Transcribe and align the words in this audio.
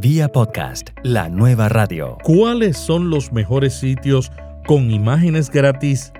Vía 0.00 0.28
podcast, 0.28 0.90
la 1.02 1.28
nueva 1.28 1.68
radio. 1.68 2.18
¿Cuáles 2.22 2.76
son 2.76 3.10
los 3.10 3.32
mejores 3.32 3.74
sitios 3.74 4.30
con 4.64 4.92
imágenes 4.92 5.50
gratis 5.50 6.12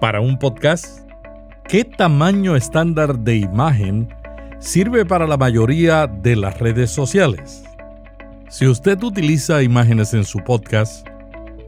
para 0.00 0.20
un 0.20 0.36
podcast? 0.36 1.08
¿Qué 1.68 1.84
tamaño 1.84 2.56
estándar 2.56 3.20
de 3.20 3.36
imagen 3.36 4.08
sirve 4.58 5.06
para 5.06 5.28
la 5.28 5.36
mayoría 5.36 6.08
de 6.08 6.34
las 6.34 6.58
redes 6.58 6.90
sociales? 6.90 7.62
Si 8.48 8.66
usted 8.66 9.00
utiliza 9.00 9.62
imágenes 9.62 10.12
en 10.12 10.24
su 10.24 10.40
podcast, 10.40 11.06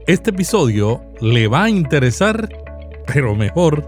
este 0.05 0.31
episodio 0.31 1.01
le 1.21 1.47
va 1.47 1.63
a 1.63 1.69
interesar, 1.69 2.49
pero 3.07 3.35
mejor, 3.35 3.87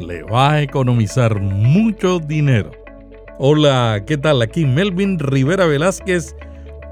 le 0.00 0.24
va 0.24 0.54
a 0.54 0.62
economizar 0.62 1.40
mucho 1.40 2.18
dinero. 2.18 2.72
Hola, 3.38 4.02
¿qué 4.04 4.18
tal? 4.18 4.42
Aquí 4.42 4.64
Melvin 4.64 5.20
Rivera 5.20 5.66
Velázquez 5.66 6.34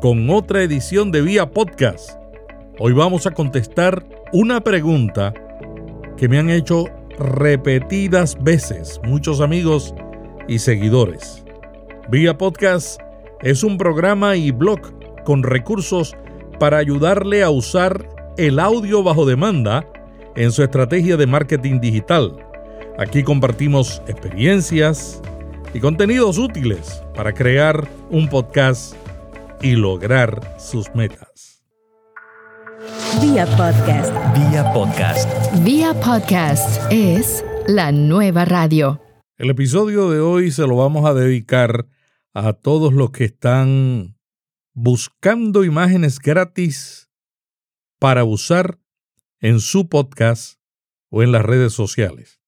con 0.05 0.29
otra 0.29 0.63
edición 0.63 1.11
de 1.13 1.23
Vía 1.23 1.49
Podcast. 1.49 2.11
Hoy 2.79 2.93
vamos 2.93 3.27
a 3.27 3.31
contestar 3.31 4.05
una 4.35 4.61
pregunta 4.61 5.33
que 6.19 6.29
me 6.29 6.39
han 6.39 6.51
hecho 6.51 6.91
repetidas 7.19 8.37
veces 8.39 9.01
muchos 9.05 9.41
amigos 9.41 9.95
y 10.47 10.59
seguidores. 10.59 11.43
Vía 12.11 12.37
Podcast 12.37 13.01
es 13.41 13.65
un 13.65 13.79
programa 13.79 14.37
y 14.37 14.51
blog 14.51 14.81
con 15.25 15.43
recursos 15.43 16.15
para 16.61 16.77
ayudarle 16.77 17.43
a 17.43 17.49
usar 17.49 18.07
el 18.37 18.59
audio 18.59 19.03
bajo 19.03 19.25
demanda 19.25 19.89
en 20.37 20.53
su 20.53 20.63
estrategia 20.63 21.17
de 21.17 21.27
marketing 21.27 21.81
digital. 21.81 22.37
Aquí 22.99 23.23
compartimos 23.23 24.03
experiencias 24.07 25.23
y 25.73 25.81
contenidos 25.81 26.37
útiles 26.37 27.03
para 27.15 27.33
crear 27.33 27.89
un 28.11 28.29
podcast 28.29 28.95
y 29.65 29.77
lograr 29.77 30.57
sus 30.59 30.95
metas. 30.95 31.65
Vía 33.23 33.47
podcast. 33.57 34.13
Vía 34.37 34.71
podcast. 34.75 35.65
Vía 35.65 35.99
podcast 36.03 36.83
es 36.93 37.43
la 37.67 37.91
nueva 37.91 38.45
radio. 38.45 39.01
El 39.39 39.49
episodio 39.49 40.11
de 40.11 40.21
hoy 40.21 40.51
se 40.51 40.67
lo 40.67 40.77
vamos 40.77 41.07
a 41.07 41.15
dedicar 41.15 41.89
a 42.35 42.53
todos 42.53 42.93
los 42.93 43.11
que 43.11 43.25
están 43.25 44.19
buscando 44.75 45.65
imágenes 45.65 46.19
gratis 46.19 47.11
para 47.99 48.25
usar 48.25 48.79
en 49.41 49.61
su 49.61 49.89
podcast 49.89 50.61
o 51.09 51.23
en 51.23 51.33
las 51.33 51.43
redes 51.43 51.73
sociales. 51.73 52.39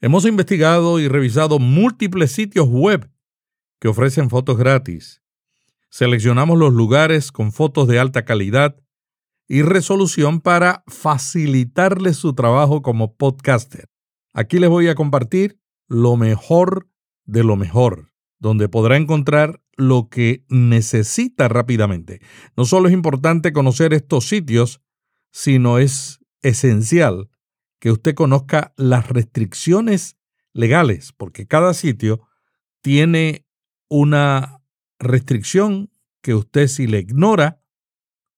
Hemos 0.00 0.24
investigado 0.24 1.00
y 1.00 1.08
revisado 1.08 1.58
múltiples 1.58 2.32
sitios 2.32 2.66
web 2.66 3.10
que 3.78 3.88
ofrecen 3.88 4.30
fotos 4.30 4.56
gratis 4.56 5.19
Seleccionamos 5.90 6.56
los 6.56 6.72
lugares 6.72 7.32
con 7.32 7.52
fotos 7.52 7.88
de 7.88 7.98
alta 7.98 8.24
calidad 8.24 8.76
y 9.48 9.62
resolución 9.62 10.40
para 10.40 10.84
facilitarles 10.86 12.16
su 12.16 12.34
trabajo 12.34 12.82
como 12.82 13.16
podcaster. 13.16 13.88
Aquí 14.32 14.60
les 14.60 14.70
voy 14.70 14.86
a 14.86 14.94
compartir 14.94 15.58
lo 15.88 16.16
mejor 16.16 16.88
de 17.24 17.42
lo 17.42 17.56
mejor, 17.56 18.12
donde 18.38 18.68
podrá 18.68 18.96
encontrar 18.96 19.60
lo 19.76 20.08
que 20.08 20.44
necesita 20.48 21.48
rápidamente. 21.48 22.20
No 22.56 22.64
solo 22.64 22.86
es 22.86 22.94
importante 22.94 23.52
conocer 23.52 23.92
estos 23.92 24.28
sitios, 24.28 24.80
sino 25.32 25.78
es 25.78 26.20
esencial 26.42 27.30
que 27.80 27.90
usted 27.90 28.14
conozca 28.14 28.72
las 28.76 29.08
restricciones 29.08 30.16
legales, 30.52 31.12
porque 31.16 31.48
cada 31.48 31.74
sitio 31.74 32.20
tiene 32.82 33.46
una 33.88 34.59
restricción 35.00 35.90
que 36.22 36.34
usted 36.34 36.68
si 36.68 36.86
le 36.86 37.00
ignora 37.00 37.60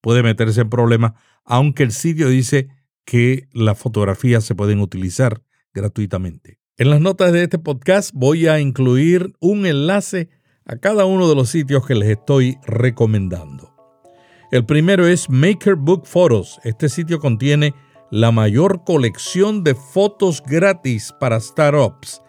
puede 0.01 0.23
meterse 0.23 0.63
en 0.63 0.71
problemas, 0.71 1.13
aunque 1.45 1.83
el 1.83 1.93
sitio 1.93 2.29
dice 2.29 2.69
que 3.05 3.49
las 3.53 3.79
fotografías 3.79 4.45
se 4.45 4.55
pueden 4.55 4.81
utilizar 4.81 5.43
gratuitamente. 5.75 6.59
En 6.79 6.91
las 6.91 7.01
notas 7.01 7.33
de 7.33 7.43
este 7.43 7.59
podcast 7.59 8.11
voy 8.15 8.47
a 8.47 8.59
incluir 8.59 9.35
un 9.41 9.67
enlace 9.67 10.31
a 10.65 10.77
cada 10.77 11.05
uno 11.05 11.29
de 11.29 11.35
los 11.35 11.51
sitios 11.51 11.87
que 11.87 11.95
les 11.95 12.09
estoy 12.09 12.57
recomendando. 12.65 13.75
El 14.51 14.65
primero 14.65 15.07
es 15.07 15.29
Maker 15.29 15.77
Book 15.77 16.07
Photos. 16.07 16.61
Este 16.65 16.89
sitio 16.89 17.19
contiene 17.19 17.75
la 18.11 18.31
mayor 18.31 18.85
colección 18.85 19.65
de 19.65 19.75
fotos 19.75 20.43
gratis 20.43 21.13
para 21.19 21.41
startups. 21.41 22.21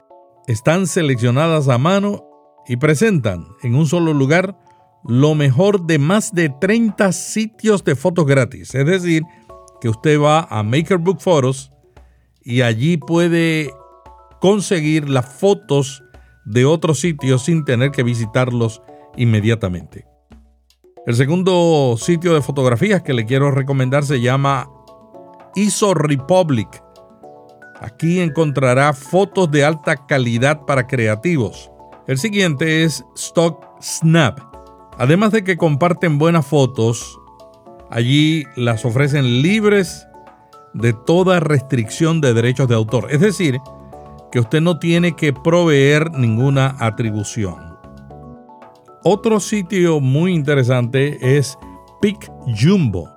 Están 0.47 0.87
seleccionadas 0.87 1.67
a 1.67 1.77
mano 1.77 2.32
y 2.67 2.77
presentan 2.77 3.47
en 3.61 3.75
un 3.75 3.87
solo 3.87 4.13
lugar 4.13 4.57
lo 5.05 5.35
mejor 5.35 5.85
de 5.85 5.99
más 5.99 6.33
de 6.33 6.49
30 6.49 7.11
sitios 7.11 7.83
de 7.83 7.95
fotos 7.95 8.25
gratis. 8.25 8.73
Es 8.73 8.85
decir, 8.85 9.23
que 9.81 9.89
usted 9.89 10.19
va 10.19 10.47
a 10.49 10.63
MakerBook 10.63 11.19
Photos 11.19 11.71
y 12.41 12.61
allí 12.61 12.97
puede 12.97 13.69
conseguir 14.39 15.09
las 15.09 15.25
fotos 15.25 16.03
de 16.45 16.65
otros 16.65 16.99
sitios 16.99 17.43
sin 17.43 17.65
tener 17.65 17.91
que 17.91 18.03
visitarlos 18.03 18.81
inmediatamente. 19.17 20.05
El 21.05 21.15
segundo 21.15 21.95
sitio 21.97 22.33
de 22.33 22.41
fotografías 22.41 23.01
que 23.03 23.13
le 23.13 23.25
quiero 23.25 23.51
recomendar 23.51 24.05
se 24.05 24.21
llama 24.21 24.69
ISO 25.55 25.93
Republic. 25.93 26.81
Aquí 27.81 28.21
encontrará 28.21 28.93
fotos 28.93 29.51
de 29.51 29.65
alta 29.65 30.05
calidad 30.07 30.61
para 30.65 30.87
creativos. 30.87 31.72
El 32.05 32.17
siguiente 32.17 32.83
es 32.83 33.05
Stock 33.15 33.65
Snap. 33.81 34.37
Además 34.97 35.31
de 35.31 35.45
que 35.45 35.55
comparten 35.55 36.17
buenas 36.17 36.45
fotos, 36.45 37.17
allí 37.89 38.43
las 38.57 38.83
ofrecen 38.83 39.41
libres 39.41 40.05
de 40.73 40.91
toda 40.91 41.39
restricción 41.39 42.19
de 42.19 42.33
derechos 42.33 42.67
de 42.67 42.75
autor. 42.75 43.07
Es 43.09 43.21
decir, 43.21 43.57
que 44.33 44.41
usted 44.41 44.59
no 44.59 44.79
tiene 44.79 45.15
que 45.15 45.31
proveer 45.31 46.11
ninguna 46.11 46.75
atribución. 46.79 47.77
Otro 49.03 49.39
sitio 49.39 50.01
muy 50.01 50.33
interesante 50.33 51.37
es 51.37 51.57
Pic 52.01 52.29
Jumbo. 52.61 53.09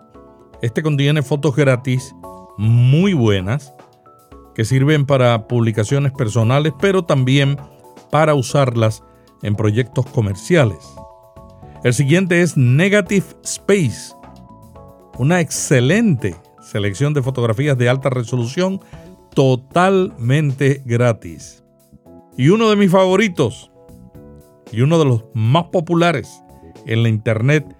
Este 0.62 0.80
contiene 0.80 1.22
fotos 1.22 1.56
gratis 1.56 2.14
muy 2.56 3.14
buenas 3.14 3.74
que 4.54 4.64
sirven 4.64 5.06
para 5.06 5.48
publicaciones 5.48 6.12
personales, 6.12 6.72
pero 6.80 7.04
también 7.04 7.58
para 8.10 8.34
usarlas 8.34 9.02
en 9.42 9.54
proyectos 9.54 10.06
comerciales. 10.06 10.78
El 11.84 11.94
siguiente 11.94 12.42
es 12.42 12.56
Negative 12.56 13.26
Space, 13.44 14.14
una 15.18 15.40
excelente 15.40 16.36
selección 16.60 17.14
de 17.14 17.22
fotografías 17.22 17.78
de 17.78 17.88
alta 17.88 18.10
resolución 18.10 18.80
totalmente 19.34 20.82
gratis. 20.84 21.62
Y 22.36 22.48
uno 22.48 22.68
de 22.70 22.76
mis 22.76 22.90
favoritos, 22.90 23.70
y 24.72 24.80
uno 24.80 24.98
de 24.98 25.04
los 25.04 25.24
más 25.34 25.64
populares 25.64 26.42
en 26.86 27.02
la 27.02 27.08
internet 27.08 27.76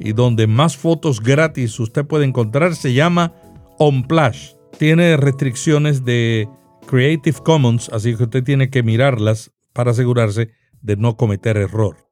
y 0.00 0.12
donde 0.12 0.46
más 0.46 0.76
fotos 0.76 1.20
gratis 1.20 1.78
usted 1.80 2.06
puede 2.06 2.24
encontrar, 2.24 2.74
se 2.74 2.92
llama 2.92 3.34
OnPlash. 3.78 4.52
Tiene 4.78 5.16
restricciones 5.16 6.04
de 6.04 6.48
Creative 6.86 7.38
Commons, 7.44 7.90
así 7.92 8.14
que 8.14 8.24
usted 8.24 8.44
tiene 8.44 8.70
que 8.70 8.82
mirarlas 8.82 9.52
para 9.78 9.92
asegurarse 9.92 10.50
de 10.80 10.96
no 10.96 11.16
cometer 11.16 11.56
error. 11.56 12.10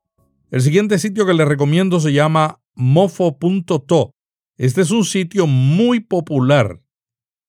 El 0.52 0.62
siguiente 0.62 1.00
sitio 1.00 1.26
que 1.26 1.34
le 1.34 1.44
recomiendo 1.44 1.98
se 1.98 2.12
llama 2.12 2.60
mofo.to. 2.76 4.12
Este 4.56 4.82
es 4.82 4.92
un 4.92 5.04
sitio 5.04 5.48
muy 5.48 5.98
popular. 5.98 6.80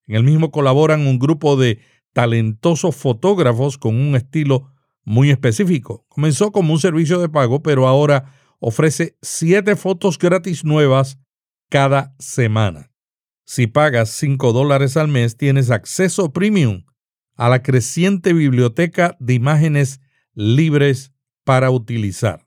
En 0.07 0.15
el 0.15 0.23
mismo 0.23 0.49
colaboran 0.49 1.05
un 1.05 1.19
grupo 1.19 1.55
de 1.55 1.81
talentosos 2.13 2.95
fotógrafos 2.95 3.77
con 3.77 3.93
un 3.93 4.15
estilo 4.15 4.73
muy 5.03 5.29
específico. 5.29 6.03
Comenzó 6.09 6.51
como 6.51 6.73
un 6.73 6.79
servicio 6.79 7.19
de 7.19 7.29
pago, 7.29 7.61
pero 7.61 7.87
ahora 7.87 8.33
ofrece 8.57 9.19
siete 9.21 9.75
fotos 9.75 10.17
gratis 10.17 10.65
nuevas 10.65 11.19
cada 11.69 12.15
semana. 12.17 12.89
Si 13.45 13.67
pagas 13.67 14.09
5 14.09 14.51
dólares 14.51 14.97
al 14.97 15.09
mes, 15.09 15.37
tienes 15.37 15.69
acceso 15.69 16.33
premium 16.33 16.85
a 17.35 17.49
la 17.49 17.61
creciente 17.61 18.33
biblioteca 18.33 19.15
de 19.19 19.35
imágenes 19.35 20.01
libres 20.37 21.11
para 21.43 21.71
utilizar. 21.71 22.45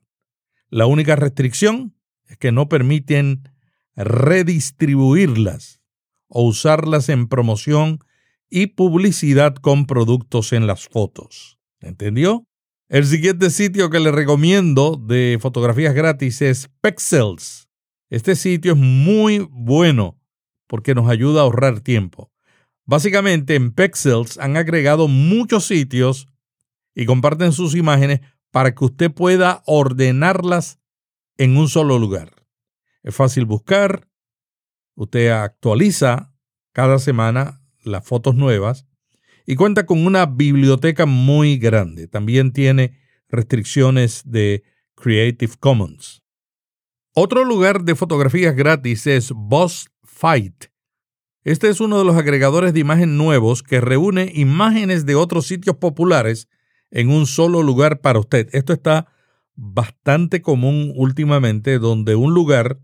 La 0.69 0.85
única 0.85 1.17
restricción 1.17 1.93
es 2.25 2.37
que 2.37 2.53
no 2.53 2.69
permiten 2.69 3.49
redistribuirlas 3.97 5.81
o 6.29 6.43
usarlas 6.43 7.09
en 7.09 7.27
promoción 7.27 7.99
y 8.49 8.67
publicidad 8.67 9.55
con 9.55 9.87
productos 9.87 10.53
en 10.53 10.67
las 10.67 10.87
fotos. 10.87 11.59
¿Entendió? 11.81 12.47
El 12.87 13.05
siguiente 13.05 13.49
sitio 13.49 13.89
que 13.89 13.99
le 13.99 14.13
recomiendo 14.13 14.95
de 14.95 15.37
fotografías 15.41 15.93
gratis 15.93 16.41
es 16.41 16.69
Pexels. 16.79 17.67
Este 18.09 18.37
sitio 18.37 18.73
es 18.73 18.79
muy 18.79 19.39
bueno 19.51 20.17
porque 20.67 20.95
nos 20.95 21.09
ayuda 21.09 21.41
a 21.41 21.43
ahorrar 21.43 21.81
tiempo. 21.81 22.31
Básicamente 22.85 23.55
en 23.55 23.73
Pexels 23.73 24.37
han 24.37 24.55
agregado 24.55 25.09
muchos 25.09 25.65
sitios 25.65 26.30
y 26.95 27.05
comparten 27.05 27.51
sus 27.51 27.75
imágenes 27.75 28.21
para 28.51 28.75
que 28.75 28.85
usted 28.85 29.11
pueda 29.11 29.63
ordenarlas 29.65 30.79
en 31.37 31.57
un 31.57 31.67
solo 31.67 31.97
lugar. 31.97 32.33
Es 33.03 33.15
fácil 33.15 33.45
buscar. 33.45 34.07
Usted 34.95 35.29
actualiza 35.29 36.35
cada 36.73 36.99
semana 36.99 37.61
las 37.83 38.05
fotos 38.05 38.35
nuevas 38.35 38.85
y 39.45 39.55
cuenta 39.55 39.85
con 39.85 40.05
una 40.05 40.25
biblioteca 40.25 41.05
muy 41.05 41.57
grande. 41.57 42.07
También 42.07 42.51
tiene 42.51 42.99
restricciones 43.27 44.23
de 44.25 44.63
Creative 44.95 45.53
Commons. 45.59 46.21
Otro 47.13 47.43
lugar 47.43 47.83
de 47.83 47.95
fotografías 47.95 48.55
gratis 48.55 49.07
es 49.07 49.31
Boss 49.35 49.89
Fight. 50.03 50.65
Este 51.43 51.69
es 51.69 51.81
uno 51.81 51.97
de 51.97 52.05
los 52.05 52.15
agregadores 52.15 52.73
de 52.73 52.81
imagen 52.81 53.17
nuevos 53.17 53.63
que 53.63 53.81
reúne 53.81 54.31
imágenes 54.35 55.05
de 55.05 55.15
otros 55.15 55.47
sitios 55.47 55.77
populares 55.77 56.47
en 56.91 57.09
un 57.09 57.25
solo 57.25 57.63
lugar 57.63 58.01
para 58.01 58.19
usted. 58.19 58.49
Esto 58.51 58.73
está 58.73 59.07
bastante 59.55 60.41
común 60.41 60.93
últimamente, 60.95 61.79
donde 61.79 62.15
un 62.15 62.33
lugar 62.33 62.79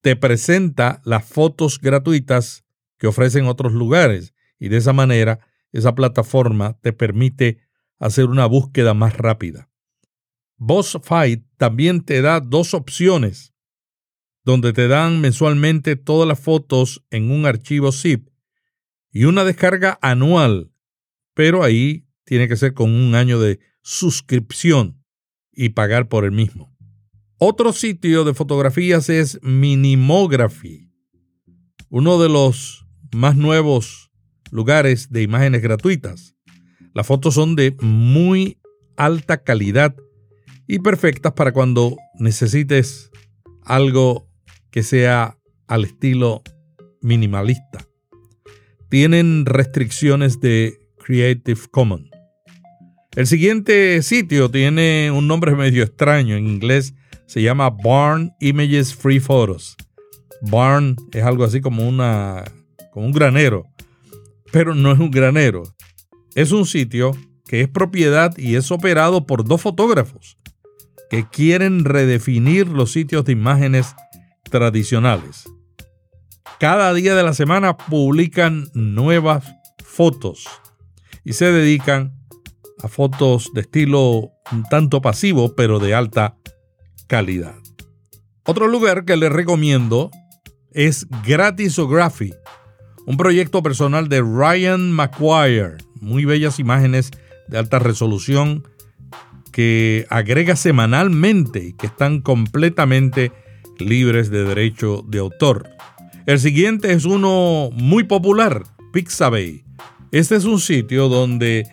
te 0.00 0.16
presenta 0.16 1.00
las 1.04 1.24
fotos 1.24 1.80
gratuitas 1.80 2.64
que 2.98 3.06
ofrecen 3.06 3.46
otros 3.46 3.72
lugares 3.72 4.34
y 4.58 4.68
de 4.68 4.78
esa 4.78 4.92
manera 4.92 5.40
esa 5.72 5.94
plataforma 5.94 6.78
te 6.80 6.92
permite 6.92 7.58
hacer 7.98 8.26
una 8.26 8.46
búsqueda 8.46 8.94
más 8.94 9.16
rápida. 9.16 9.68
Boss 10.56 10.98
Fight 11.02 11.44
también 11.58 12.02
te 12.02 12.22
da 12.22 12.40
dos 12.40 12.72
opciones, 12.72 13.52
donde 14.44 14.72
te 14.72 14.88
dan 14.88 15.20
mensualmente 15.20 15.96
todas 15.96 16.26
las 16.26 16.40
fotos 16.40 17.04
en 17.10 17.30
un 17.30 17.46
archivo 17.46 17.92
zip 17.92 18.30
y 19.10 19.24
una 19.24 19.44
descarga 19.44 19.98
anual, 20.00 20.70
pero 21.34 21.62
ahí 21.62 22.05
tiene 22.26 22.48
que 22.48 22.56
ser 22.56 22.74
con 22.74 22.92
un 22.92 23.14
año 23.14 23.40
de 23.40 23.60
suscripción 23.82 25.02
y 25.52 25.70
pagar 25.70 26.08
por 26.08 26.24
el 26.24 26.32
mismo. 26.32 26.76
Otro 27.38 27.72
sitio 27.72 28.24
de 28.24 28.34
fotografías 28.34 29.08
es 29.08 29.38
Minimography, 29.42 30.90
uno 31.88 32.20
de 32.20 32.28
los 32.28 32.86
más 33.14 33.36
nuevos 33.36 34.10
lugares 34.50 35.10
de 35.10 35.22
imágenes 35.22 35.62
gratuitas. 35.62 36.34
Las 36.92 37.06
fotos 37.06 37.34
son 37.34 37.56
de 37.56 37.76
muy 37.80 38.58
alta 38.96 39.42
calidad 39.42 39.94
y 40.66 40.80
perfectas 40.80 41.32
para 41.32 41.52
cuando 41.52 41.96
necesites 42.18 43.10
algo 43.62 44.28
que 44.70 44.82
sea 44.82 45.38
al 45.68 45.84
estilo 45.84 46.42
minimalista. 47.02 47.86
Tienen 48.88 49.46
restricciones 49.46 50.40
de 50.40 50.80
Creative 50.98 51.60
Commons. 51.70 52.15
El 53.16 53.26
siguiente 53.26 54.02
sitio 54.02 54.50
tiene 54.50 55.10
un 55.10 55.26
nombre 55.26 55.54
medio 55.54 55.82
extraño. 55.82 56.36
En 56.36 56.46
inglés 56.46 56.94
se 57.24 57.40
llama 57.40 57.70
Barn 57.70 58.34
Images 58.40 58.94
Free 58.94 59.20
Photos. 59.20 59.74
Barn 60.42 60.96
es 61.12 61.24
algo 61.24 61.44
así 61.44 61.62
como, 61.62 61.88
una, 61.88 62.44
como 62.92 63.06
un 63.06 63.12
granero, 63.12 63.64
pero 64.52 64.74
no 64.74 64.92
es 64.92 64.98
un 64.98 65.10
granero. 65.10 65.62
Es 66.34 66.52
un 66.52 66.66
sitio 66.66 67.12
que 67.46 67.62
es 67.62 67.68
propiedad 67.68 68.36
y 68.36 68.56
es 68.56 68.70
operado 68.70 69.26
por 69.26 69.44
dos 69.44 69.62
fotógrafos 69.62 70.36
que 71.08 71.26
quieren 71.26 71.86
redefinir 71.86 72.68
los 72.68 72.92
sitios 72.92 73.24
de 73.24 73.32
imágenes 73.32 73.94
tradicionales. 74.42 75.44
Cada 76.60 76.92
día 76.92 77.14
de 77.14 77.22
la 77.22 77.32
semana 77.32 77.78
publican 77.78 78.68
nuevas 78.74 79.42
fotos 79.82 80.46
y 81.24 81.32
se 81.32 81.50
dedican 81.50 82.15
a 82.82 82.88
fotos 82.88 83.50
de 83.54 83.62
estilo 83.62 84.32
un 84.52 84.62
tanto 84.70 85.00
pasivo 85.00 85.54
pero 85.54 85.78
de 85.78 85.94
alta 85.94 86.36
calidad. 87.06 87.54
Otro 88.44 88.68
lugar 88.68 89.04
que 89.04 89.16
les 89.16 89.32
recomiendo 89.32 90.10
es 90.72 91.06
Gratisography, 91.26 92.34
un 93.06 93.16
proyecto 93.16 93.62
personal 93.62 94.08
de 94.08 94.20
Ryan 94.20 94.92
McGuire. 94.92 95.78
Muy 96.00 96.24
bellas 96.24 96.58
imágenes 96.58 97.10
de 97.48 97.58
alta 97.58 97.78
resolución 97.78 98.68
que 99.52 100.06
agrega 100.10 100.54
semanalmente 100.54 101.64
y 101.64 101.72
que 101.72 101.86
están 101.86 102.20
completamente 102.20 103.32
libres 103.78 104.30
de 104.30 104.44
derecho 104.44 105.02
de 105.08 105.18
autor. 105.18 105.70
El 106.26 106.38
siguiente 106.40 106.92
es 106.92 107.04
uno 107.04 107.70
muy 107.72 108.04
popular, 108.04 108.64
Pixabay. 108.92 109.64
Este 110.12 110.36
es 110.36 110.44
un 110.44 110.60
sitio 110.60 111.08
donde 111.08 111.66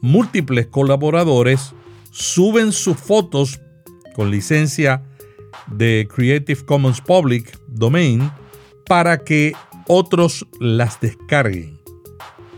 múltiples 0.00 0.66
colaboradores 0.66 1.74
suben 2.10 2.72
sus 2.72 2.96
fotos 2.96 3.60
con 4.14 4.30
licencia 4.30 5.02
de 5.68 6.08
Creative 6.14 6.64
Commons 6.64 7.00
Public 7.00 7.58
Domain 7.68 8.30
para 8.86 9.18
que 9.18 9.52
otros 9.86 10.46
las 10.58 11.00
descarguen. 11.00 11.80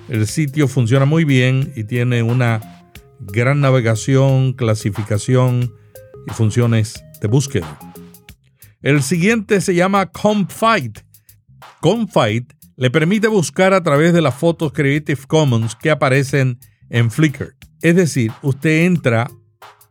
El 0.09 0.27
sitio 0.27 0.69
funciona 0.69 1.05
muy 1.05 1.25
bien 1.25 1.73
y 1.77 1.85
tiene 1.85 2.23
una 2.23 2.89
gran 3.21 3.61
navegación, 3.61 4.53
clasificación 4.53 5.73
y 6.27 6.31
funciones 6.33 7.03
de 7.21 7.29
búsqueda. 7.29 7.79
El 8.83 9.03
siguiente 9.03 9.61
se 9.61 9.75
llama 9.75 10.07
Comfight. 10.07 11.01
Comfight 11.81 12.53
le 12.77 12.91
permite 12.91 13.29
buscar 13.29 13.75
a 13.75 13.83
través 13.83 14.13
de 14.13 14.21
las 14.21 14.35
fotos 14.35 14.73
Creative 14.73 15.21
Commons 15.27 15.77
que 15.77 15.91
aparecen 15.91 16.59
en 16.59 16.72
Flickr. 17.11 17.57
Es 17.81 17.97
decir, 17.97 18.31
usted 18.43 18.85
entra 18.85 19.31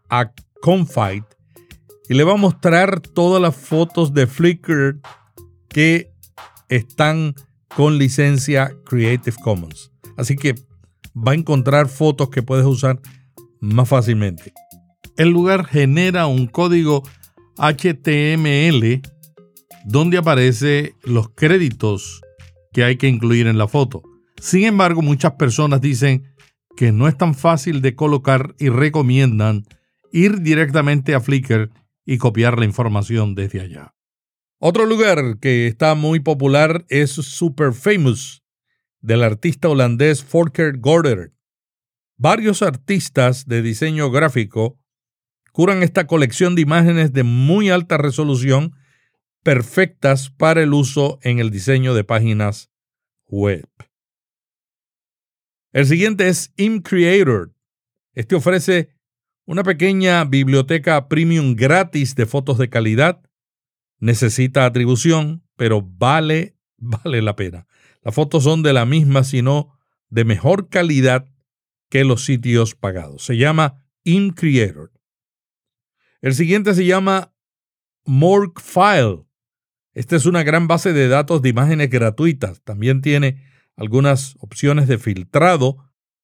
a 0.10 0.32
Comfight 0.62 1.26
y 2.08 2.14
le 2.14 2.24
va 2.24 2.34
a 2.34 2.38
mostrar 2.38 3.02
todas 3.02 3.42
las 3.42 3.56
fotos 3.56 4.14
de 4.14 4.28
Flickr 4.28 5.00
que 5.68 6.12
están 6.70 7.34
con 7.76 7.98
licencia 7.98 8.74
Creative 8.86 9.36
Commons. 9.44 9.92
Así 10.18 10.36
que 10.36 10.56
va 11.16 11.32
a 11.32 11.36
encontrar 11.36 11.88
fotos 11.88 12.30
que 12.30 12.44
puedes 12.44 12.66
usar 12.66 13.00
más 13.60 13.90
fácilmente. 13.90 14.54
El 15.18 15.30
lugar 15.30 15.66
genera 15.66 16.28
un 16.28 16.48
código 16.48 17.04
HTML 17.58 19.02
donde 19.86 20.18
aparece 20.18 20.96
los 21.04 21.30
créditos 21.30 22.22
que 22.72 22.84
hay 22.84 22.98
que 22.98 23.08
incluir 23.08 23.48
en 23.48 23.58
la 23.58 23.68
foto. 23.68 24.04
Sin 24.40 24.64
embargo, 24.64 25.02
muchas 25.02 25.34
personas 25.34 25.82
dicen 25.82 26.31
que 26.82 26.92
no 26.92 27.08
es 27.08 27.16
tan 27.16 27.36
fácil 27.36 27.84
de 27.84 27.94
colocar 27.94 28.56
y 28.58 28.70
recomiendan 28.70 29.68
ir 30.12 30.42
directamente 30.42 31.14
a 31.14 31.22
Flickr 31.22 31.70
y 32.08 32.18
copiar 32.18 32.58
la 32.58 32.66
información 32.66 33.36
desde 33.36 33.62
allá. 33.62 33.94
Otro 34.58 34.88
lugar 34.88 35.38
que 35.40 35.68
está 35.68 35.94
muy 35.94 36.22
popular 36.22 36.84
es 36.90 37.12
Super 37.12 37.74
Famous, 37.74 38.42
del 39.00 39.22
artista 39.22 39.70
holandés 39.70 40.26
Volker 40.28 40.80
Gorder. 40.80 41.34
Varios 42.18 42.64
artistas 42.64 43.46
de 43.46 43.62
diseño 43.62 44.10
gráfico 44.10 44.80
curan 45.52 45.84
esta 45.84 46.08
colección 46.08 46.56
de 46.56 46.64
imágenes 46.64 47.14
de 47.14 47.22
muy 47.22 47.70
alta 47.70 47.98
resolución 47.98 48.74
perfectas 49.44 50.32
para 50.32 50.64
el 50.64 50.74
uso 50.74 51.20
en 51.22 51.38
el 51.38 51.52
diseño 51.52 51.94
de 51.94 52.04
páginas 52.04 52.72
web. 53.28 53.70
El 55.72 55.86
siguiente 55.86 56.28
es 56.28 56.54
ImCreator. 56.58 57.56
Este 58.14 58.36
ofrece 58.36 58.90
una 59.46 59.64
pequeña 59.64 60.26
biblioteca 60.26 61.08
premium 61.08 61.56
gratis 61.56 62.16
de 62.16 62.26
fotos 62.26 62.58
de 62.58 62.70
calidad. 62.70 63.22
Necesita 64.00 64.66
atribución, 64.66 65.44
pero 65.56 65.82
vale, 65.82 66.58
vale 66.78 67.22
la 67.22 67.36
pena. 67.36 67.68
Las 68.02 68.16
fotos 68.16 68.44
son 68.44 68.64
de 68.64 68.74
la 68.74 68.86
misma, 68.86 69.24
sino 69.24 69.78
de 70.10 70.26
mejor 70.26 70.68
calidad 70.70 71.32
que 71.90 72.04
los 72.04 72.26
sitios 72.26 72.76
pagados. 72.76 73.24
Se 73.24 73.38
llama 73.38 73.86
InCreator. 74.04 74.92
El 76.22 76.34
siguiente 76.34 76.74
se 76.74 76.86
llama 76.86 77.34
Morgfile. 78.06 79.26
Esta 79.94 80.16
es 80.16 80.26
una 80.26 80.44
gran 80.44 80.68
base 80.68 80.94
de 80.94 81.08
datos 81.08 81.42
de 81.42 81.50
imágenes 81.50 81.90
gratuitas. 81.90 82.62
También 82.64 83.02
tiene 83.02 83.51
algunas 83.76 84.36
opciones 84.40 84.88
de 84.88 84.98
filtrado 84.98 85.78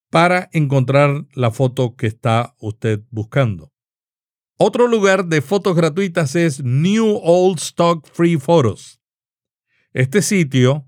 para 0.09 0.49
encontrar 0.53 1.25
la 1.33 1.51
foto 1.51 1.95
que 1.95 2.07
está 2.07 2.55
usted 2.59 3.01
buscando. 3.09 3.73
Otro 4.57 4.87
lugar 4.87 5.25
de 5.25 5.41
fotos 5.41 5.75
gratuitas 5.75 6.35
es 6.35 6.63
New 6.63 7.19
Old 7.21 7.59
Stock 7.59 8.07
Free 8.11 8.37
Photos. 8.37 8.99
Este 9.93 10.21
sitio 10.21 10.87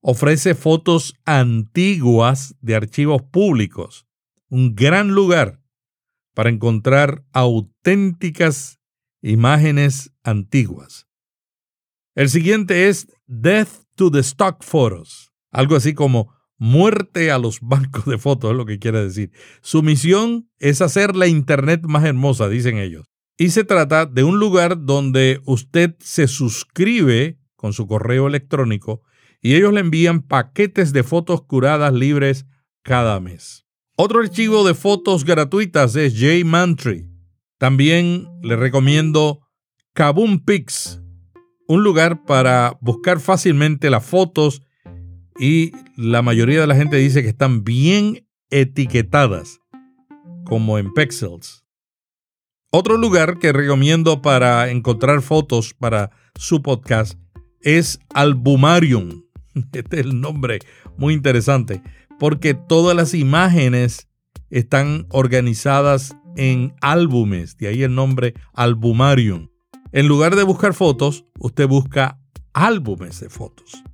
ofrece 0.00 0.54
fotos 0.54 1.14
antiguas 1.24 2.54
de 2.60 2.74
archivos 2.74 3.22
públicos, 3.22 4.06
un 4.48 4.74
gran 4.74 5.08
lugar 5.08 5.60
para 6.34 6.50
encontrar 6.50 7.24
auténticas 7.32 8.80
imágenes 9.22 10.12
antiguas. 10.22 11.06
El 12.14 12.28
siguiente 12.28 12.88
es 12.88 13.08
Death 13.26 13.86
to 13.96 14.10
the 14.10 14.20
Stock 14.20 14.62
Photos, 14.62 15.32
algo 15.54 15.76
así 15.76 15.94
como 15.94 16.34
muerte 16.58 17.30
a 17.30 17.38
los 17.38 17.60
bancos 17.62 18.04
de 18.04 18.18
fotos, 18.18 18.50
es 18.50 18.56
lo 18.56 18.66
que 18.66 18.78
quiere 18.78 19.02
decir. 19.02 19.32
Su 19.62 19.82
misión 19.82 20.50
es 20.58 20.82
hacer 20.82 21.16
la 21.16 21.26
Internet 21.26 21.82
más 21.84 22.04
hermosa, 22.04 22.48
dicen 22.48 22.78
ellos. 22.78 23.06
Y 23.36 23.50
se 23.50 23.64
trata 23.64 24.06
de 24.06 24.22
un 24.22 24.38
lugar 24.38 24.84
donde 24.84 25.40
usted 25.44 25.96
se 25.98 26.28
suscribe 26.28 27.38
con 27.56 27.72
su 27.72 27.86
correo 27.86 28.28
electrónico 28.28 29.02
y 29.40 29.54
ellos 29.54 29.72
le 29.72 29.80
envían 29.80 30.22
paquetes 30.22 30.92
de 30.92 31.02
fotos 31.02 31.42
curadas 31.42 31.92
libres 31.92 32.46
cada 32.82 33.18
mes. 33.18 33.66
Otro 33.96 34.20
archivo 34.20 34.66
de 34.66 34.74
fotos 34.74 35.24
gratuitas 35.24 35.96
es 35.96 36.14
JMantry. 36.14 37.08
También 37.58 38.26
le 38.42 38.56
recomiendo 38.56 39.40
Kaboom 39.94 40.44
Pics, 40.44 41.00
un 41.66 41.82
lugar 41.82 42.24
para 42.24 42.76
buscar 42.80 43.20
fácilmente 43.20 43.90
las 43.90 44.04
fotos 44.04 44.62
y 45.38 45.72
la 45.96 46.22
mayoría 46.22 46.60
de 46.60 46.66
la 46.66 46.76
gente 46.76 46.96
dice 46.96 47.22
que 47.22 47.28
están 47.28 47.64
bien 47.64 48.26
etiquetadas, 48.50 49.60
como 50.44 50.78
en 50.78 50.92
Pexels. 50.92 51.64
Otro 52.70 52.96
lugar 52.96 53.38
que 53.38 53.52
recomiendo 53.52 54.22
para 54.22 54.70
encontrar 54.70 55.22
fotos 55.22 55.74
para 55.74 56.10
su 56.34 56.62
podcast 56.62 57.18
es 57.60 57.98
Albumarium. 58.14 59.24
Este 59.72 60.00
es 60.00 60.06
el 60.06 60.20
nombre 60.20 60.58
muy 60.96 61.14
interesante, 61.14 61.82
porque 62.18 62.54
todas 62.54 62.96
las 62.96 63.14
imágenes 63.14 64.08
están 64.50 65.06
organizadas 65.10 66.16
en 66.36 66.74
álbumes, 66.80 67.56
de 67.56 67.68
ahí 67.68 67.82
el 67.82 67.94
nombre 67.94 68.34
Albumarium. 68.52 69.48
En 69.92 70.08
lugar 70.08 70.34
de 70.34 70.42
buscar 70.42 70.74
fotos, 70.74 71.24
usted 71.38 71.68
busca 71.68 72.18
álbumes 72.52 73.20
de 73.20 73.30
fotos. 73.30 73.84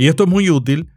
Y 0.00 0.08
esto 0.08 0.24
es 0.24 0.30
muy 0.30 0.48
útil 0.48 0.88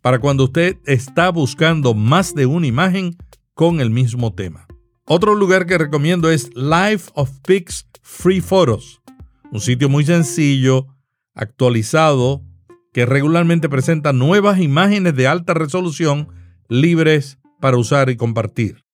para 0.00 0.20
cuando 0.20 0.44
usted 0.44 0.76
está 0.86 1.28
buscando 1.30 1.92
más 1.92 2.36
de 2.36 2.46
una 2.46 2.68
imagen 2.68 3.16
con 3.52 3.80
el 3.80 3.90
mismo 3.90 4.32
tema. 4.32 4.68
Otro 5.06 5.34
lugar 5.34 5.66
que 5.66 5.76
recomiendo 5.76 6.30
es 6.30 6.54
Life 6.54 7.10
of 7.14 7.32
Pics 7.44 7.88
Free 8.00 8.40
Photos, 8.40 9.02
un 9.50 9.58
sitio 9.58 9.88
muy 9.88 10.04
sencillo, 10.04 10.86
actualizado, 11.34 12.44
que 12.92 13.06
regularmente 13.06 13.68
presenta 13.68 14.12
nuevas 14.12 14.60
imágenes 14.60 15.16
de 15.16 15.26
alta 15.26 15.52
resolución 15.52 16.28
libres 16.68 17.40
para 17.60 17.76
usar 17.76 18.08
y 18.08 18.16
compartir. 18.16 18.84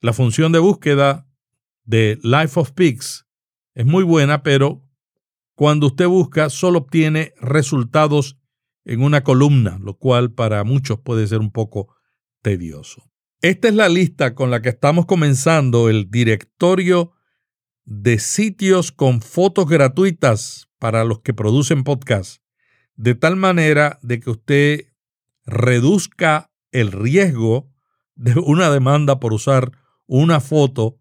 La 0.00 0.14
función 0.14 0.52
de 0.52 0.60
búsqueda 0.60 1.28
de 1.84 2.18
Life 2.22 2.58
of 2.58 2.72
Pics 2.72 3.26
es 3.74 3.84
muy 3.84 4.04
buena, 4.04 4.42
pero 4.42 4.87
cuando 5.58 5.88
usted 5.88 6.06
busca 6.06 6.50
solo 6.50 6.78
obtiene 6.78 7.34
resultados 7.40 8.38
en 8.84 9.02
una 9.02 9.24
columna, 9.24 9.76
lo 9.82 9.98
cual 9.98 10.32
para 10.32 10.62
muchos 10.62 11.00
puede 11.00 11.26
ser 11.26 11.40
un 11.40 11.50
poco 11.50 11.96
tedioso. 12.42 13.10
Esta 13.42 13.66
es 13.66 13.74
la 13.74 13.88
lista 13.88 14.36
con 14.36 14.52
la 14.52 14.62
que 14.62 14.68
estamos 14.68 15.06
comenzando 15.06 15.88
el 15.88 16.12
directorio 16.12 17.10
de 17.84 18.20
sitios 18.20 18.92
con 18.92 19.20
fotos 19.20 19.68
gratuitas 19.68 20.68
para 20.78 21.02
los 21.02 21.22
que 21.22 21.34
producen 21.34 21.82
podcast, 21.82 22.40
de 22.94 23.16
tal 23.16 23.34
manera 23.34 23.98
de 24.00 24.20
que 24.20 24.30
usted 24.30 24.84
reduzca 25.44 26.52
el 26.70 26.92
riesgo 26.92 27.68
de 28.14 28.34
una 28.38 28.70
demanda 28.70 29.18
por 29.18 29.32
usar 29.32 29.72
una 30.06 30.38
foto 30.38 31.00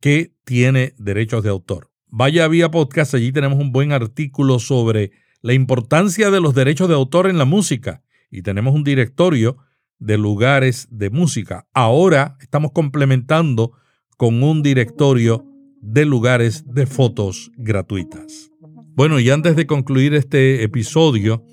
que 0.00 0.32
tiene 0.44 0.94
derechos 0.96 1.42
de 1.42 1.50
autor. 1.50 1.89
Vaya 2.12 2.48
vía 2.48 2.72
podcast, 2.72 3.14
allí 3.14 3.30
tenemos 3.30 3.60
un 3.60 3.70
buen 3.70 3.92
artículo 3.92 4.58
sobre 4.58 5.12
la 5.42 5.52
importancia 5.52 6.32
de 6.32 6.40
los 6.40 6.54
derechos 6.54 6.88
de 6.88 6.94
autor 6.94 7.28
en 7.28 7.38
la 7.38 7.44
música 7.44 8.02
y 8.32 8.42
tenemos 8.42 8.74
un 8.74 8.82
directorio 8.82 9.58
de 10.00 10.18
lugares 10.18 10.88
de 10.90 11.08
música. 11.10 11.68
Ahora 11.72 12.36
estamos 12.40 12.72
complementando 12.72 13.72
con 14.16 14.42
un 14.42 14.64
directorio 14.64 15.46
de 15.80 16.04
lugares 16.04 16.64
de 16.66 16.86
fotos 16.86 17.52
gratuitas. 17.56 18.50
Bueno, 18.96 19.20
y 19.20 19.30
antes 19.30 19.54
de 19.54 19.68
concluir 19.68 20.14
este 20.14 20.64
episodio, 20.64 21.44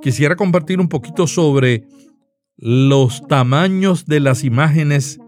quisiera 0.00 0.36
compartir 0.36 0.80
un 0.80 0.88
poquito 0.88 1.26
sobre 1.26 1.84
los 2.56 3.26
tamaños 3.28 4.06
de 4.06 4.20
las 4.20 4.42
imágenes 4.42 5.18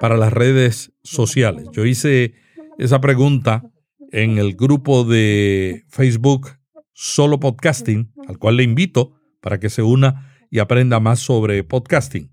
para 0.00 0.16
las 0.16 0.32
redes 0.32 0.92
sociales. 1.04 1.68
Yo 1.72 1.84
hice 1.84 2.34
esa 2.78 3.00
pregunta 3.00 3.62
en 4.12 4.38
el 4.38 4.56
grupo 4.56 5.04
de 5.04 5.84
Facebook 5.88 6.50
Solo 6.92 7.38
Podcasting, 7.40 8.12
al 8.26 8.38
cual 8.38 8.56
le 8.56 8.62
invito 8.62 9.14
para 9.40 9.60
que 9.60 9.70
se 9.70 9.82
una 9.82 10.34
y 10.50 10.58
aprenda 10.58 11.00
más 11.00 11.20
sobre 11.20 11.62
podcasting. 11.64 12.30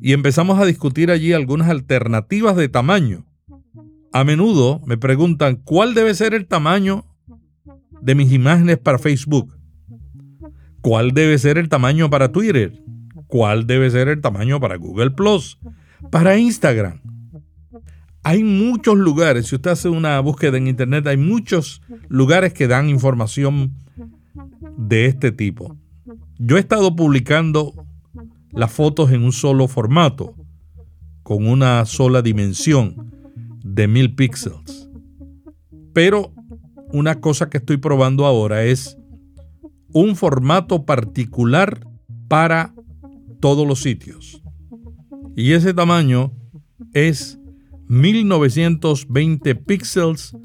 Y 0.00 0.12
empezamos 0.12 0.58
a 0.58 0.66
discutir 0.66 1.10
allí 1.10 1.32
algunas 1.32 1.68
alternativas 1.68 2.56
de 2.56 2.68
tamaño. 2.68 3.26
A 4.12 4.24
menudo 4.24 4.80
me 4.86 4.96
preguntan 4.96 5.56
cuál 5.56 5.94
debe 5.94 6.14
ser 6.14 6.34
el 6.34 6.46
tamaño 6.46 7.06
de 8.02 8.14
mis 8.14 8.32
imágenes 8.32 8.78
para 8.78 8.98
Facebook. 8.98 9.56
¿Cuál 10.80 11.12
debe 11.12 11.38
ser 11.38 11.58
el 11.58 11.68
tamaño 11.68 12.10
para 12.10 12.30
Twitter? 12.30 12.72
¿Cuál 13.26 13.66
debe 13.66 13.90
ser 13.90 14.08
el 14.08 14.20
tamaño 14.20 14.60
para 14.60 14.76
Google 14.76 15.10
Plus? 15.10 15.58
Para 16.10 16.36
Instagram. 16.36 17.00
Hay 18.28 18.42
muchos 18.42 18.96
lugares, 18.96 19.46
si 19.46 19.54
usted 19.54 19.70
hace 19.70 19.88
una 19.88 20.18
búsqueda 20.18 20.56
en 20.56 20.66
Internet, 20.66 21.06
hay 21.06 21.16
muchos 21.16 21.80
lugares 22.08 22.52
que 22.52 22.66
dan 22.66 22.88
información 22.88 23.76
de 24.76 25.06
este 25.06 25.30
tipo. 25.30 25.76
Yo 26.36 26.56
he 26.56 26.58
estado 26.58 26.96
publicando 26.96 27.72
las 28.50 28.72
fotos 28.72 29.12
en 29.12 29.22
un 29.22 29.30
solo 29.30 29.68
formato, 29.68 30.34
con 31.22 31.46
una 31.46 31.84
sola 31.84 32.20
dimensión 32.20 33.12
de 33.62 33.86
mil 33.86 34.16
píxeles. 34.16 34.90
Pero 35.92 36.32
una 36.88 37.20
cosa 37.20 37.48
que 37.48 37.58
estoy 37.58 37.76
probando 37.76 38.26
ahora 38.26 38.64
es 38.64 38.98
un 39.92 40.16
formato 40.16 40.84
particular 40.84 41.86
para 42.26 42.74
todos 43.38 43.68
los 43.68 43.82
sitios. 43.82 44.42
Y 45.36 45.52
ese 45.52 45.72
tamaño 45.72 46.32
es 46.92 47.38
1920 47.88 49.54
píxeles 49.54 50.36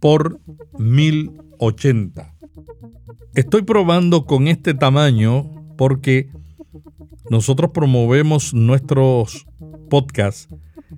por 0.00 0.40
1080. 0.78 2.34
Estoy 3.34 3.62
probando 3.62 4.24
con 4.24 4.48
este 4.48 4.74
tamaño 4.74 5.50
porque 5.76 6.30
nosotros 7.30 7.70
promovemos 7.72 8.54
nuestros 8.54 9.46
podcasts 9.88 10.48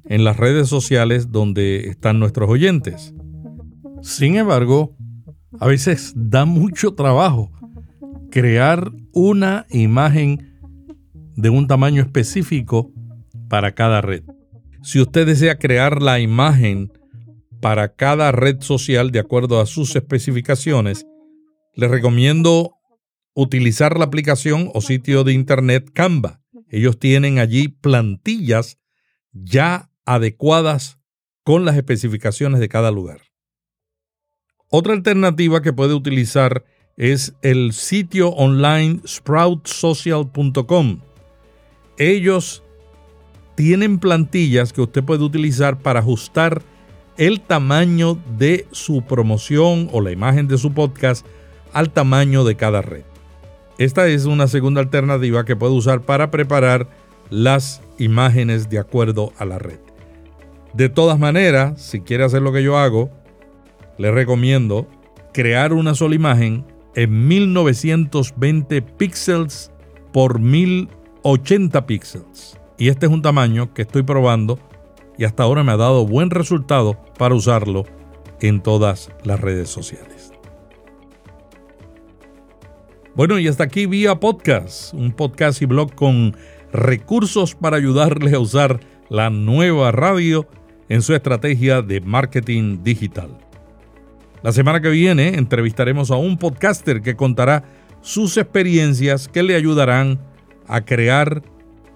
en 0.07 0.25
las 0.25 0.37
redes 0.37 0.69
sociales 0.69 1.31
donde 1.31 1.89
están 1.89 2.19
nuestros 2.19 2.49
oyentes. 2.49 3.15
Sin 4.03 4.37
embargo, 4.37 4.97
a 5.61 5.67
veces 5.67 6.13
da 6.17 6.45
mucho 6.45 6.95
trabajo 6.95 7.51
crear 8.31 8.91
una 9.13 9.67
imagen 9.71 10.59
de 11.37 11.51
un 11.51 11.67
tamaño 11.67 12.03
específico 12.03 12.91
para 13.49 13.75
cada 13.75 14.01
red. 14.01 14.25
Si 14.83 15.01
usted 15.01 15.27
desea 15.27 15.59
crear 15.59 16.03
la 16.03 16.19
imagen 16.19 16.93
para 17.61 17.95
cada 17.95 18.33
red 18.33 18.61
social 18.61 19.13
de 19.13 19.21
acuerdo 19.21 19.61
a 19.61 19.67
sus 19.67 19.95
especificaciones, 19.95 21.07
le 21.75 21.89
recomiendo 21.89 22.75
utilizar 23.35 23.99
la 23.99 24.07
aplicación 24.07 24.71
o 24.75 24.81
sitio 24.81 25.23
de 25.25 25.33
internet 25.33 25.91
Canva. 25.93 26.41
Ellos 26.69 26.99
tienen 26.99 27.39
allí 27.39 27.69
plantillas 27.69 28.79
ya 29.33 29.91
adecuadas 30.05 30.99
con 31.45 31.65
las 31.65 31.77
especificaciones 31.77 32.61
de 32.61 32.69
cada 32.69 32.91
lugar. 32.91 33.21
Otra 34.69 34.95
alternativa 34.95 35.63
que 35.63 35.73
puede 35.73 35.95
utilizar 35.95 36.65
es 36.97 37.35
el 37.43 37.73
sitio 37.73 38.31
online 38.31 39.01
sproutsocial.com. 39.07 41.01
Ellos 41.99 42.62
tienen 43.55 43.99
plantillas 43.99 44.73
que 44.73 44.83
usted 44.83 45.05
puede 45.05 45.25
utilizar 45.25 45.79
para 45.79 46.01
ajustar 46.01 46.63
el 47.17 47.41
tamaño 47.41 48.19
de 48.39 48.67
su 48.73 49.03
promoción 49.03 49.89
o 49.93 50.01
la 50.01 50.13
imagen 50.13 50.49
de 50.49 50.59
su 50.59 50.73
podcast 50.73 51.27
al 51.73 51.91
tamaño 51.91 52.45
de 52.45 52.57
cada 52.57 52.83
red. 52.83 53.05
Esta 53.79 54.07
es 54.09 54.25
una 54.25 54.49
segunda 54.49 54.81
alternativa 54.81 55.45
que 55.45 55.57
puede 55.57 55.75
usar 55.75 56.03
para 56.03 56.31
preparar 56.31 56.89
las 57.31 57.83
imágenes 57.99 58.69
de 58.69 58.79
acuerdo 58.79 59.33
a 59.39 59.45
la 59.45 59.59
red. 59.59 59.79
De 60.75 60.89
todas 60.89 61.19
maneras, 61.19 61.81
si 61.81 62.01
quiere 62.01 62.25
hacer 62.25 62.43
lo 62.43 62.53
que 62.53 62.63
yo 62.63 62.79
hago, 62.79 63.11
le 63.99 64.11
recomiendo 64.11 64.87
crear 65.33 65.73
una 65.73 65.95
sola 65.95 66.15
imagen 66.15 66.65
en 66.95 67.29
1920 67.29 68.83
píxeles 68.83 69.71
por 70.13 70.39
1080 70.39 71.87
píxeles 71.87 72.62
y 72.83 72.89
este 72.89 73.07
es 73.07 73.13
un 73.13 73.23
tamaño 73.23 73.73
que 73.75 73.83
estoy 73.83 74.03
probando 74.03 74.59
y 75.17 75.23
hasta 75.23 75.45
ahora 75.45 75.63
me 75.63 75.71
ha 75.71 75.77
dado 75.77 76.05
buen 76.05 76.31
resultado 76.31 77.01
para 77.17 77.33
usarlo 77.33 77.85
en 78.41 78.61
todas 78.61 79.09
las 79.23 79.41
redes 79.41 79.69
sociales. 79.69 80.33
Bueno, 83.15 83.39
y 83.39 83.47
hasta 83.47 83.63
aquí 83.63 83.87
vía 83.87 84.19
podcast, 84.19 84.93
un 84.95 85.13
podcast 85.13 85.63
y 85.63 85.67
blog 85.67 85.95
con 85.95 86.37
recursos 86.73 87.55
para 87.55 87.77
ayudarles 87.77 88.35
a 88.35 88.41
usar 88.41 88.81
la 89.09 89.31
nueva 89.31 89.93
radio 89.93 90.49
en 90.89 91.03
su 91.03 91.15
estrategia 91.15 91.83
de 91.83 92.01
marketing 92.01 92.83
digital. 92.83 93.39
La 94.43 94.51
semana 94.51 94.81
que 94.81 94.91
viene 94.91 95.37
entrevistaremos 95.37 96.11
a 96.11 96.17
un 96.17 96.37
podcaster 96.37 97.01
que 97.01 97.15
contará 97.15 97.63
sus 98.01 98.37
experiencias 98.39 99.29
que 99.29 99.45
le 99.45 99.55
ayudarán 99.55 100.19
a 100.67 100.81
crear 100.81 101.45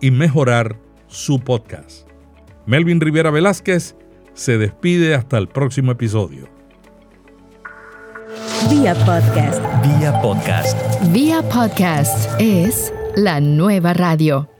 y 0.00 0.10
mejorar 0.10 0.78
su 1.06 1.40
podcast. 1.40 2.08
Melvin 2.66 3.00
Rivera 3.00 3.30
Velázquez 3.30 3.96
se 4.34 4.58
despide 4.58 5.14
hasta 5.14 5.38
el 5.38 5.48
próximo 5.48 5.92
episodio. 5.92 6.48
Vía 8.70 8.94
podcast. 9.06 9.62
Vía 9.82 10.20
podcast. 10.20 10.76
Vía 11.12 11.42
podcast 11.42 12.40
es 12.40 12.92
la 13.14 13.40
nueva 13.40 13.92
radio. 13.94 14.55